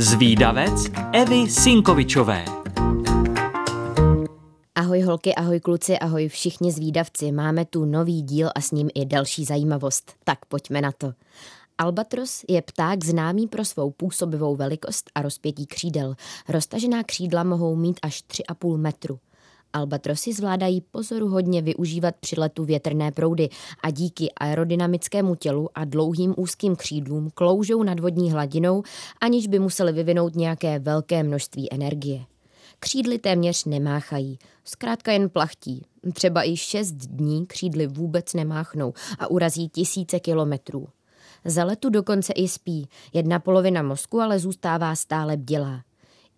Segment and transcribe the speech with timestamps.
[0.00, 2.44] Zvídavec Evy Sinkovičové.
[4.74, 7.32] Ahoj holky, ahoj kluci, ahoj všichni zvídavci.
[7.32, 10.12] Máme tu nový díl a s ním i další zajímavost.
[10.24, 11.12] Tak pojďme na to.
[11.78, 16.14] Albatros je pták známý pro svou působivou velikost a rozpětí křídel.
[16.48, 19.18] Roztažená křídla mohou mít až 3,5 metru.
[19.72, 23.48] Albatrosy zvládají pozoruhodně využívat při letu větrné proudy
[23.82, 28.82] a díky aerodynamickému tělu a dlouhým úzkým křídlům kloužou nad vodní hladinou,
[29.20, 32.24] aniž by museli vyvinout nějaké velké množství energie.
[32.80, 35.84] Křídly téměř nemáchají, zkrátka jen plachtí.
[36.12, 40.88] Třeba i šest dní křídly vůbec nemáchnou a urazí tisíce kilometrů.
[41.44, 45.82] Za letu dokonce i spí, jedna polovina mozku ale zůstává stále bdělá.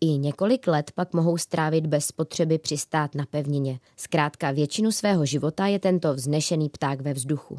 [0.00, 3.80] I několik let pak mohou strávit bez potřeby přistát na pevnině.
[3.96, 7.58] Zkrátka většinu svého života je tento vznešený pták ve vzduchu.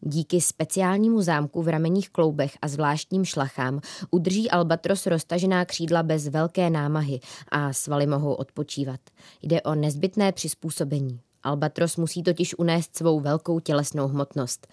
[0.00, 6.70] Díky speciálnímu zámku v ramenních kloubech a zvláštním šlachám udrží albatros roztažená křídla bez velké
[6.70, 9.00] námahy a svaly mohou odpočívat.
[9.42, 11.20] Jde o nezbytné přizpůsobení.
[11.42, 14.66] Albatros musí totiž unést svou velkou tělesnou hmotnost.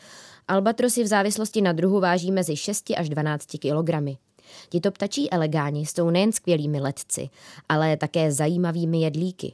[0.47, 4.17] Albatrosy v závislosti na druhu váží mezi 6 až 12 kilogramy.
[4.69, 7.29] Tito ptačí elegáni jsou nejen skvělými letci,
[7.69, 9.53] ale také zajímavými jedlíky.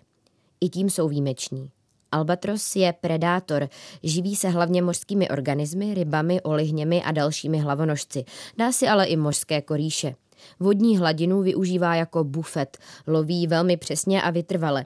[0.62, 1.70] I tím jsou výjimeční.
[2.12, 3.70] Albatros je predátor,
[4.04, 8.26] živí se hlavně mořskými organismy, rybami, olihněmi a dalšími hlavonožci.
[8.58, 10.16] Dá si ale i mořské koríše.
[10.60, 14.86] Vodní hladinu využívá jako bufet, loví velmi přesně a vytrvale.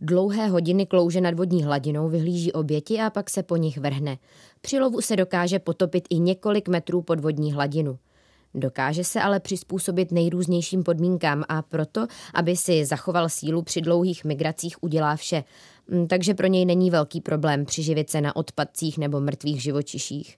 [0.00, 4.18] Dlouhé hodiny klouže nad vodní hladinou, vyhlíží oběti a pak se po nich vrhne.
[4.60, 7.98] Při lovu se dokáže potopit i několik metrů pod vodní hladinu.
[8.54, 14.76] Dokáže se ale přizpůsobit nejrůznějším podmínkám a proto, aby si zachoval sílu při dlouhých migracích,
[14.80, 15.44] udělá vše.
[15.88, 20.36] Mm, takže pro něj není velký problém přiživit se na odpadcích nebo mrtvých živočiších.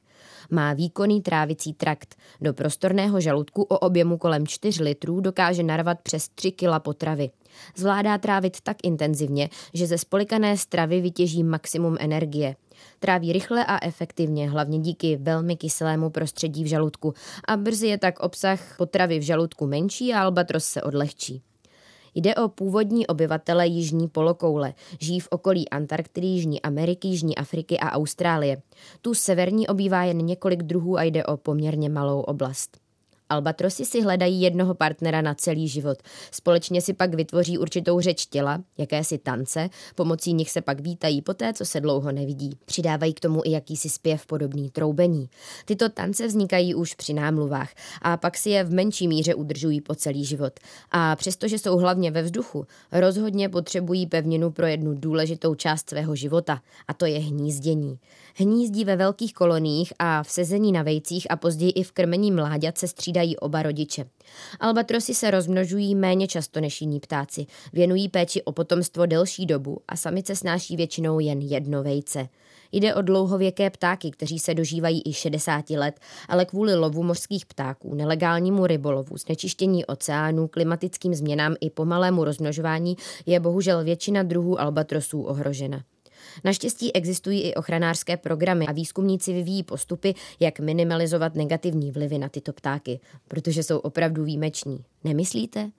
[0.50, 2.16] Má výkonný trávicí trakt.
[2.40, 7.30] Do prostorného žaludku o objemu kolem 4 litrů dokáže narvat přes 3 kg potravy.
[7.76, 12.56] Zvládá trávit tak intenzivně, že ze spolikané stravy vytěží maximum energie.
[12.98, 17.14] Tráví rychle a efektivně, hlavně díky velmi kyselému prostředí v žaludku
[17.48, 21.42] a brzy je tak obsah potravy v žaludku menší a albatros se odlehčí.
[22.14, 24.74] Jde o původní obyvatele jižní polokoule.
[25.00, 28.62] Žijí v okolí Antarktidy, Jižní Ameriky, Jižní Afriky a Austrálie.
[29.02, 32.85] Tu severní obývá jen několik druhů a jde o poměrně malou oblast.
[33.28, 35.98] Albatrosy si hledají jednoho partnera na celý život.
[36.30, 41.52] Společně si pak vytvoří určitou řeč těla, jakési tance, pomocí nich se pak vítají poté,
[41.52, 42.58] co se dlouho nevidí.
[42.64, 45.28] Přidávají k tomu i jakýsi zpěv podobný troubení.
[45.64, 47.70] Tyto tance vznikají už při námluvách
[48.02, 50.60] a pak si je v menší míře udržují po celý život.
[50.90, 56.60] A přestože jsou hlavně ve vzduchu, rozhodně potřebují pevninu pro jednu důležitou část svého života,
[56.88, 57.98] a to je hnízdění.
[58.34, 62.78] Hnízdí ve velkých koloniích a v sezení na vejcích a později i v krmení mláďat
[62.78, 64.04] se střídají oba rodiče.
[64.60, 69.96] Albatrosy se rozmnožují méně často než jiní ptáci, věnují péči o potomstvo delší dobu a
[69.96, 72.28] samice snáší většinou jen jedno vejce.
[72.72, 77.94] Jde o dlouhověké ptáky, kteří se dožívají i 60 let, ale kvůli lovu mořských ptáků,
[77.94, 82.96] nelegálnímu rybolovu, znečištění oceánů, klimatickým změnám i pomalému rozmnožování
[83.26, 85.82] je bohužel většina druhů albatrosů ohrožena.
[86.44, 92.52] Naštěstí existují i ochranářské programy a výzkumníci vyvíjí postupy, jak minimalizovat negativní vlivy na tyto
[92.52, 94.84] ptáky, protože jsou opravdu výjimeční.
[95.04, 95.70] Nemyslíte?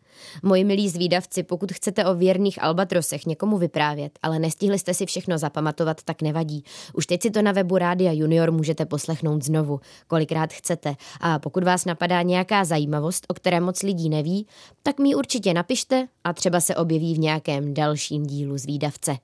[0.43, 5.37] Moji milí zvídavci, pokud chcete o věrných albatrosech někomu vyprávět, ale nestihli jste si všechno
[5.37, 6.63] zapamatovat, tak nevadí.
[6.93, 10.95] Už teď si to na webu Rádia Junior můžete poslechnout znovu, kolikrát chcete.
[11.21, 14.47] A pokud vás napadá nějaká zajímavost, o které moc lidí neví,
[14.83, 19.17] tak mi určitě napište a třeba se objeví v nějakém dalším dílu zvídavce.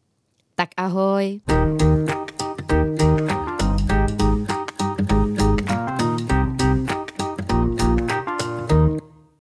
[0.56, 1.42] Tak ahoj.